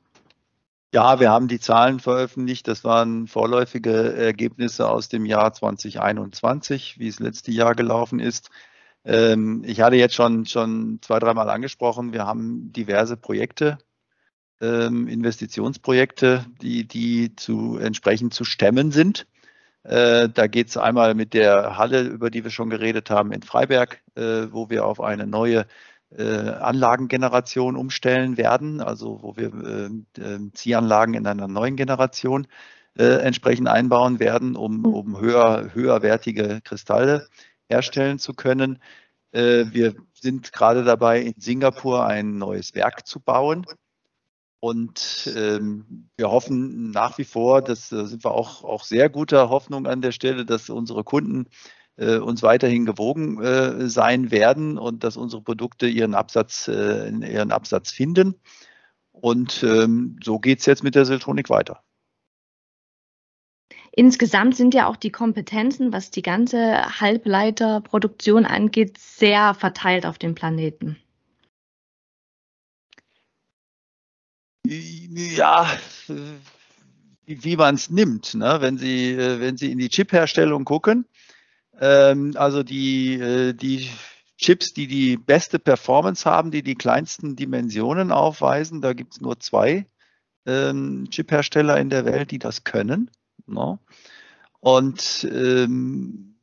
[0.95, 2.69] Ja, wir haben die Zahlen veröffentlicht.
[2.69, 8.49] Das waren vorläufige Ergebnisse aus dem Jahr 2021, wie es letzte Jahr gelaufen ist.
[9.03, 13.77] Ähm, ich hatte jetzt schon, schon zwei, dreimal angesprochen, wir haben diverse Projekte
[14.61, 19.27] ähm, Investitionsprojekte, die, die zu entsprechend zu stemmen sind.
[19.83, 23.43] Äh, da geht es einmal mit der Halle, über die wir schon geredet haben, in
[23.43, 25.65] Freiberg, äh, wo wir auf eine neue
[26.23, 32.47] Anlagengeneration umstellen werden, also wo wir äh, äh, Ziehanlagen in einer neuen Generation
[32.97, 34.85] entsprechend einbauen werden, um, mhm.
[34.85, 37.27] um höher, höherwertige Kristalle
[37.67, 38.79] herstellen zu können.
[39.33, 43.65] wir sind gerade dabei, in Singapur ein neues Werk zu bauen.
[44.65, 49.49] Und ähm, wir hoffen nach wie vor, das äh, sind wir auch, auch sehr guter
[49.49, 51.45] Hoffnung an der Stelle, dass unsere Kunden
[51.97, 57.51] äh, uns weiterhin gewogen äh, sein werden und dass unsere Produkte ihren Absatz, äh, ihren
[57.51, 58.35] Absatz finden.
[59.11, 61.81] Und ähm, so geht es jetzt mit der Siltronik weiter.
[63.97, 70.35] Insgesamt sind ja auch die Kompetenzen, was die ganze Halbleiterproduktion angeht, sehr verteilt auf dem
[70.35, 70.97] Planeten.
[74.67, 75.69] Ja,
[77.25, 78.33] wie, man es nimmt.
[78.33, 78.57] Ne?
[78.59, 81.05] Wenn, Sie, äh, wenn Sie in die Chipherstellung gucken,
[81.79, 83.89] ähm, also die, äh, die
[84.37, 89.39] Chips, die die beste Performance haben, die die kleinsten Dimensionen aufweisen, da gibt es nur
[89.39, 89.87] zwei
[90.45, 93.09] ähm, Chiphersteller in der Welt, die das können.
[93.47, 93.79] Ne?
[94.59, 96.35] Und ähm,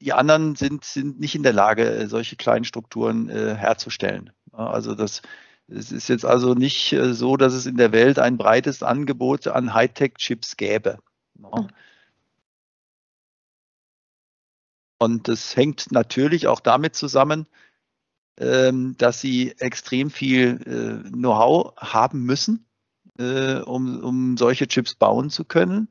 [0.00, 4.30] die anderen sind, sind nicht in der Lage, solche kleinen Strukturen äh, herzustellen.
[4.52, 5.22] Also das
[5.68, 9.46] es ist jetzt also nicht äh, so, dass es in der Welt ein breites Angebot
[9.48, 10.98] an Hightech-Chips gäbe.
[11.42, 11.66] Oh.
[14.98, 17.46] Und das hängt natürlich auch damit zusammen,
[18.38, 22.66] ähm, dass sie extrem viel äh, Know-how haben müssen,
[23.18, 25.88] äh, um, um solche Chips bauen zu können.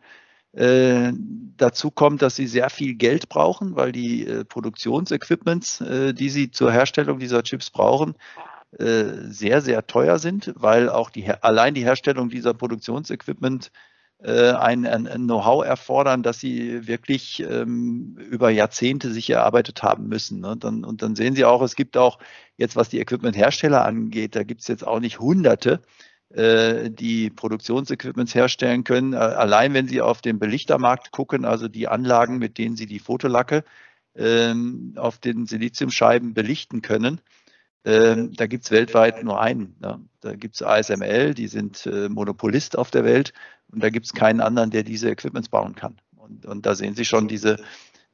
[0.54, 7.20] dazu kommt, dass sie sehr viel Geld brauchen, weil die Produktionsequipments, die sie zur Herstellung
[7.20, 8.16] dieser Chips brauchen,
[8.72, 14.86] äh, sehr, sehr teuer sind, weil auch die, allein die Herstellung dieser Produktionsequipment äh, ein,
[14.86, 20.40] ein, ein Know-how erfordern, dass sie wirklich ähm, über Jahrzehnte sich erarbeitet haben müssen.
[20.40, 20.56] Ne?
[20.58, 22.18] Dann, und dann sehen Sie auch, es gibt auch
[22.58, 25.82] jetzt, was die Equipment-Hersteller angeht, da gibt es jetzt auch nicht Hunderte,
[26.30, 29.14] äh, die Produktionsequipments herstellen können.
[29.14, 33.64] Allein wenn Sie auf den Belichtermarkt gucken, also die Anlagen, mit denen Sie die Fotolacke
[34.16, 37.22] ähm, auf den Siliziumscheiben belichten können,
[37.88, 39.78] ähm, da gibt es weltweit nur einen.
[39.80, 40.02] Ne?
[40.20, 43.32] Da gibt es ASML, die sind äh, Monopolist auf der Welt
[43.72, 45.96] und da gibt es keinen anderen, der diese Equipments bauen kann.
[46.18, 47.58] Und, und da sehen Sie schon diese,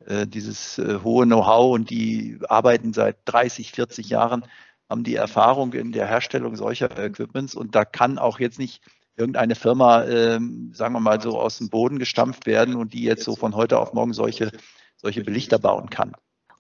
[0.06, 4.46] äh, dieses äh, hohe Know-how und die arbeiten seit 30, 40 Jahren,
[4.92, 8.84] haben die Erfahrung in der Herstellung solcher Equipments und da kann auch jetzt nicht
[9.16, 13.24] irgendeine Firma, ähm, sagen wir mal so, aus dem Boden gestampft werden und die jetzt
[13.24, 14.52] so von heute auf morgen solche,
[14.98, 16.14] solche Belichter bauen kann.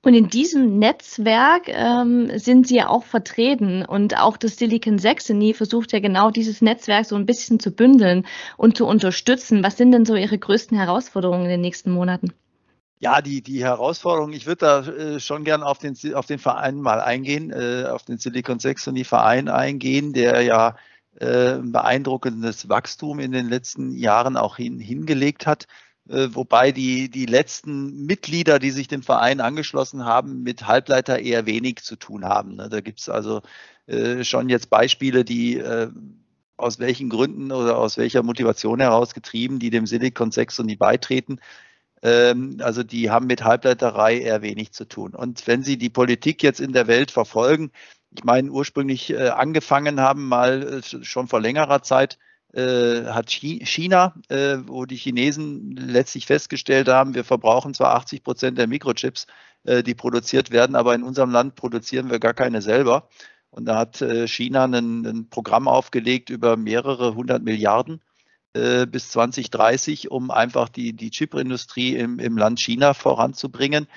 [0.05, 5.53] Und in diesem Netzwerk ähm, sind Sie ja auch vertreten und auch das Silicon Saxony
[5.53, 9.63] versucht ja genau dieses Netzwerk so ein bisschen zu bündeln und zu unterstützen.
[9.63, 12.33] Was sind denn so Ihre größten Herausforderungen in den nächsten Monaten?
[12.99, 16.81] Ja, die, die Herausforderung, ich würde da äh, schon gern auf den, auf den Verein
[16.81, 20.75] mal eingehen, äh, auf den Silicon Saxony Verein eingehen, der ja
[21.19, 25.67] äh, beeindruckendes Wachstum in den letzten Jahren auch hin, hingelegt hat.
[26.09, 31.45] Äh, wobei die, die letzten Mitglieder, die sich dem Verein angeschlossen haben, mit Halbleiter eher
[31.45, 32.55] wenig zu tun haben.
[32.55, 32.69] Ne?
[32.69, 33.41] Da gibt es also
[33.87, 35.89] äh, schon jetzt Beispiele, die äh,
[36.57, 40.75] aus welchen Gründen oder aus welcher Motivation heraus getrieben, die dem Silicon 6 und die
[40.75, 41.39] beitreten.
[42.01, 45.15] Ähm, also die haben mit Halbleiterei eher wenig zu tun.
[45.15, 47.71] Und wenn Sie die Politik jetzt in der Welt verfolgen,
[48.15, 52.19] ich meine, ursprünglich angefangen haben, mal schon vor längerer Zeit,
[52.53, 58.57] äh, hat China, äh, wo die Chinesen letztlich festgestellt haben, wir verbrauchen zwar 80 Prozent
[58.59, 59.25] der Mikrochips,
[59.63, 63.09] äh, die produziert werden, aber in unserem Land produzieren wir gar keine selber.
[63.49, 68.01] Und da hat China ein, ein, Programm aufgelegt über mehrere hundert Milliarden
[68.53, 73.87] bis 2030, um einfach die, die Chipindustrie im, im Land China voranzubringen.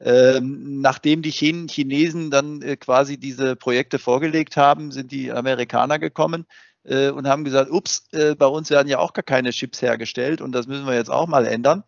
[0.00, 6.46] Ähm, nachdem die Chinesen dann äh, quasi diese Projekte vorgelegt haben, sind die Amerikaner gekommen
[6.84, 10.40] äh, und haben gesagt, ups, äh, bei uns werden ja auch gar keine Chips hergestellt
[10.40, 11.84] und das müssen wir jetzt auch mal ändern.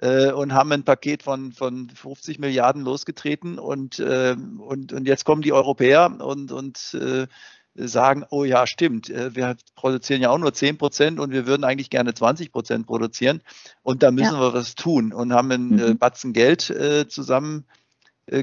[0.00, 5.26] Äh, und haben ein Paket von, von 50 Milliarden losgetreten und, äh, und, und jetzt
[5.26, 7.26] kommen die Europäer und, und äh,
[7.74, 11.88] sagen, oh ja, stimmt, wir produzieren ja auch nur 10 Prozent und wir würden eigentlich
[11.88, 13.42] gerne 20 Prozent produzieren
[13.82, 14.40] und da müssen ja.
[14.40, 15.98] wir was tun und haben einen mhm.
[15.98, 16.62] Batzen Geld
[17.08, 17.64] zusammen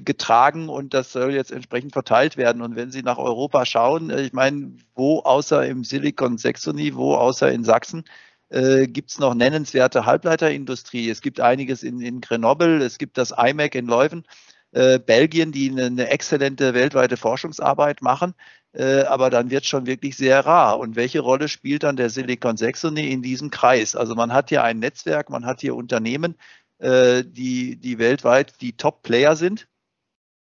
[0.01, 2.61] getragen und das soll jetzt entsprechend verteilt werden.
[2.61, 7.15] Und wenn Sie nach Europa schauen, äh, ich meine, wo außer im Silicon Saxony, wo
[7.15, 8.03] außer in Sachsen,
[8.49, 11.09] äh, gibt es noch nennenswerte Halbleiterindustrie.
[11.09, 14.23] Es gibt einiges in, in Grenoble, es gibt das iMac in Leuven.
[14.71, 18.33] äh, Belgien, die eine, eine, exzellente weltweite Forschungsarbeit machen.
[18.73, 20.79] Äh, aber dann wird es schon wirklich sehr rar.
[20.79, 23.95] Und welche Rolle spielt dann der Silicon Saxony in diesem Kreis?
[23.95, 26.35] Also man hat hier ein Netzwerk, man hat hier Unternehmen,
[26.79, 29.67] äh, die, die weltweit die Top-Player sind.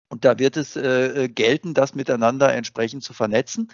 [0.10, 3.70] Und da wird es äh, gelten, das miteinander entsprechend zu vernetzen.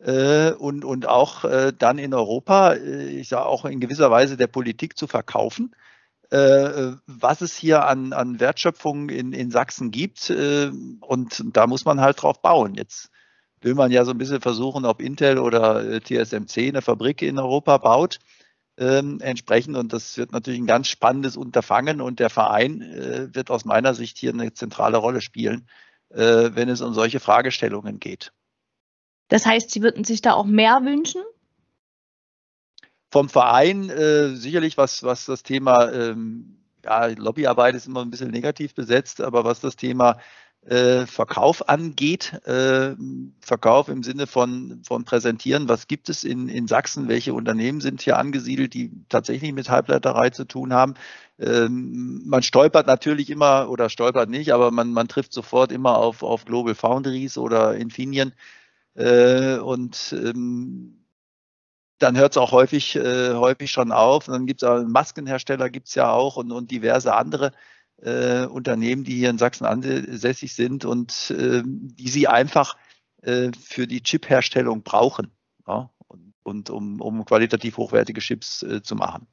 [0.00, 4.36] Äh, und, und auch äh, dann in Europa, äh, ich sage auch in gewisser Weise
[4.36, 5.74] der Politik zu verkaufen,
[6.30, 10.30] äh, was es hier an, an Wertschöpfung in, in Sachsen gibt.
[10.30, 10.70] Äh,
[11.00, 12.74] und da muss man halt drauf bauen.
[12.74, 13.10] Jetzt
[13.60, 17.78] will man ja so ein bisschen versuchen, ob Intel oder TSMC eine Fabrik in Europa
[17.78, 18.20] baut.
[18.78, 19.76] Ähm, entsprechend.
[19.76, 23.92] Und das wird natürlich ein ganz spannendes Unterfangen und der Verein äh, wird aus meiner
[23.92, 25.68] Sicht hier eine zentrale Rolle spielen,
[26.10, 28.32] äh, wenn es um solche Fragestellungen geht.
[29.28, 31.22] Das heißt, Sie würden sich da auch mehr wünschen?
[33.10, 38.30] Vom Verein äh, sicherlich, was, was das Thema ähm, ja, Lobbyarbeit ist immer ein bisschen
[38.30, 40.18] negativ besetzt, aber was das Thema
[40.66, 42.94] äh, Verkauf angeht, äh,
[43.40, 48.02] Verkauf im Sinne von, von präsentieren, was gibt es in, in Sachsen, welche Unternehmen sind
[48.02, 50.94] hier angesiedelt, die tatsächlich mit Halbleiterei zu tun haben.
[51.38, 56.22] Ähm, man stolpert natürlich immer oder stolpert nicht, aber man, man trifft sofort immer auf,
[56.22, 58.32] auf Global Foundries oder Infineon
[58.94, 60.98] äh, und ähm,
[61.98, 64.28] dann hört es auch häufig, äh, häufig schon auf.
[64.28, 67.52] Und dann gibt es Maskenhersteller, gibt es ja auch und, und diverse andere
[68.02, 72.76] äh, Unternehmen, die hier in Sachsen ansässig sind und äh, die sie einfach
[73.22, 75.30] äh, für die Chip-Herstellung brauchen
[75.66, 79.26] ja, und, und um, um qualitativ hochwertige Chips äh, zu machen.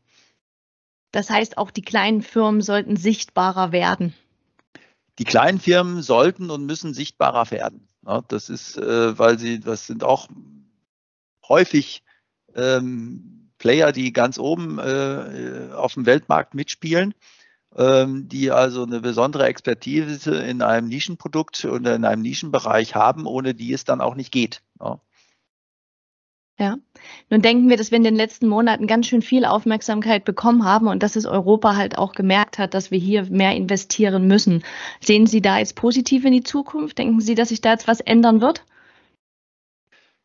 [1.12, 4.14] Das heißt, auch die kleinen Firmen sollten sichtbarer werden.
[5.18, 7.88] Die kleinen Firmen sollten und müssen sichtbarer werden.
[8.06, 10.28] Ja, das ist, äh, weil sie, das sind auch
[11.48, 12.04] häufig
[12.54, 17.14] ähm, Player, die ganz oben äh, auf dem Weltmarkt mitspielen,
[17.78, 23.74] die also eine besondere Expertise in einem Nischenprodukt oder in einem Nischenbereich haben, ohne die
[23.74, 24.62] es dann auch nicht geht.
[24.80, 25.02] Ja.
[26.58, 26.78] Ja,
[27.30, 30.88] nun denken wir, dass wir in den letzten Monaten ganz schön viel Aufmerksamkeit bekommen haben
[30.88, 34.64] und dass es Europa halt auch gemerkt hat, dass wir hier mehr investieren müssen.
[35.02, 36.98] Sehen Sie da jetzt positiv in die Zukunft?
[36.98, 38.64] Denken Sie, dass sich da jetzt was ändern wird?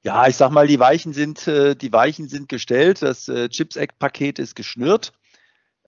[0.05, 3.03] Ja, ich sag mal, die Weichen sind, äh, die Weichen sind gestellt.
[3.03, 5.13] Das äh, Chips Act Paket ist geschnürt.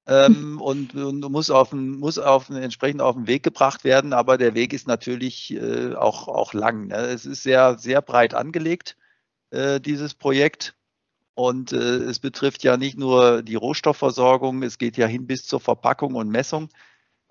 [0.07, 4.55] Ähm, und, und, muss auf muss auf entsprechend auf den Weg gebracht werden, aber der
[4.55, 6.88] Weg ist natürlich äh, auch, auch lang.
[6.88, 6.97] Ne?
[6.97, 8.97] Es ist sehr, sehr breit angelegt.
[9.51, 10.75] Äh, dieses Projekt.
[11.35, 15.61] Und äh, es betrifft ja nicht nur die Rohstoffversorgung, es geht ja hin bis zur
[15.61, 16.69] Verpackung und Messung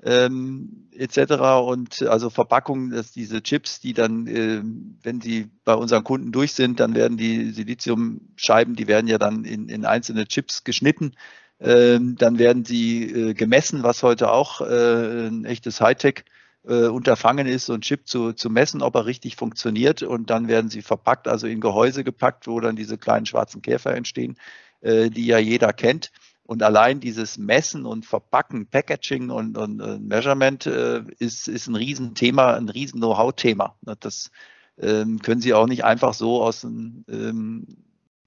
[0.03, 1.33] ähm, etc.
[1.63, 4.61] Und also Verpackung, dass diese Chips, die dann, äh,
[5.03, 9.45] wenn sie bei unseren Kunden durch sind, dann werden die Siliziumscheiben, die werden ja dann
[9.45, 11.13] in, in einzelne Chips geschnitten.
[11.61, 16.25] Ähm, dann werden sie äh, gemessen, was heute auch äh, ein echtes Hightech
[16.63, 20.01] äh, Unterfangen ist, so ein Chip zu, zu messen, ob er richtig funktioniert.
[20.01, 23.95] Und dann werden sie verpackt, also in Gehäuse gepackt, wo dann diese kleinen schwarzen Käfer
[23.95, 24.37] entstehen,
[24.83, 26.11] die ja jeder kennt.
[26.43, 32.55] Und allein dieses Messen und Verpacken, Packaging und, und, und Measurement ist, ist ein Riesenthema,
[32.55, 33.75] ein riesen Know-how-Thema.
[33.99, 34.31] Das
[34.79, 37.67] ähm, können Sie auch nicht einfach so aus dem, ähm,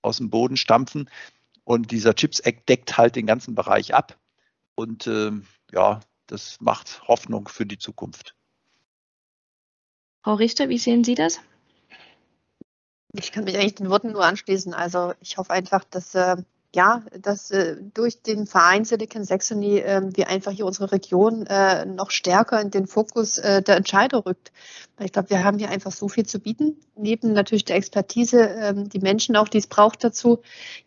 [0.02, 1.10] aus dem Boden stampfen.
[1.64, 4.18] Und dieser Chips Act deckt halt den ganzen Bereich ab.
[4.74, 8.34] Und ähm, ja, das macht Hoffnung für die Zukunft.
[10.22, 11.40] Frau Richter, wie sehen Sie das?
[13.12, 14.74] Ich kann mich eigentlich den Worten nur anschließen.
[14.74, 16.36] Also ich hoffe einfach, dass äh,
[16.74, 21.86] ja, dass äh, durch den Verein Silicon Saxony äh, wir einfach hier unsere Region äh,
[21.86, 24.52] noch stärker in den Fokus äh, der Entscheider rückt.
[25.00, 26.76] Ich glaube, wir haben hier einfach so viel zu bieten.
[26.94, 30.38] Neben natürlich der Expertise, ähm, die Menschen auch, die es braucht dazu,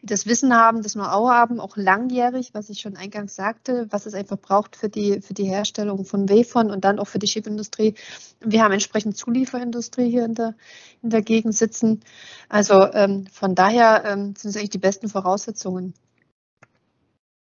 [0.02, 4.06] die das Wissen haben, das Know-how haben, auch langjährig, was ich schon eingangs sagte, was
[4.06, 7.28] es einfach braucht für die, für die Herstellung von Wafern und dann auch für die
[7.28, 7.95] Schiffindustrie.
[8.39, 10.56] Wir haben entsprechend Zulieferindustrie hier in der,
[11.04, 12.00] in der Gegend sitzen.
[12.47, 15.77] Also ähm, von daher ähm, sind es eigentlich die besten Voraussetzungen.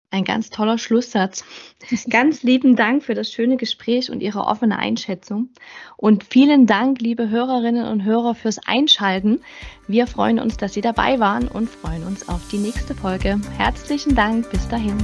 [0.09, 1.43] Ein ganz toller Schlusssatz.
[2.09, 5.49] Ganz lieben Dank für das schöne Gespräch und Ihre offene Einschätzung.
[5.97, 9.41] Und vielen Dank, liebe Hörerinnen und Hörer, fürs Einschalten.
[9.87, 13.39] Wir freuen uns, dass Sie dabei waren und freuen uns auf die nächste Folge.
[13.57, 14.49] Herzlichen Dank.
[14.49, 14.97] Bis dahin.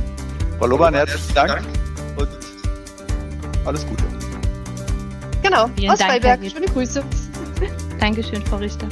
[0.57, 1.61] Frau Loban, herzlichen Dank
[2.17, 2.29] und
[3.65, 4.03] alles Gute.
[5.43, 6.39] Genau, Vielen aus Dank, Freiberg.
[6.49, 7.03] Schöne Grüße.
[7.99, 8.87] Dankeschön, Frau Richter.